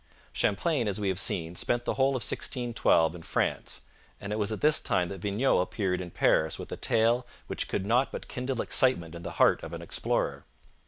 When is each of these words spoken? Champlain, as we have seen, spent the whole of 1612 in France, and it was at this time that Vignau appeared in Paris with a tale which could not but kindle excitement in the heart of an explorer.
Champlain, 0.33 0.87
as 0.87 0.99
we 0.99 1.09
have 1.09 1.19
seen, 1.19 1.53
spent 1.55 1.85
the 1.85 1.93
whole 1.93 2.15
of 2.15 2.23
1612 2.23 3.13
in 3.13 3.21
France, 3.21 3.81
and 4.19 4.33
it 4.33 4.37
was 4.39 4.51
at 4.51 4.59
this 4.61 4.79
time 4.79 5.09
that 5.09 5.21
Vignau 5.21 5.59
appeared 5.61 6.01
in 6.01 6.09
Paris 6.09 6.57
with 6.57 6.71
a 6.71 6.75
tale 6.75 7.27
which 7.45 7.67
could 7.67 7.85
not 7.85 8.11
but 8.11 8.27
kindle 8.27 8.63
excitement 8.63 9.13
in 9.13 9.21
the 9.21 9.33
heart 9.37 9.61
of 9.63 9.73
an 9.73 9.81
explorer. 9.83 10.43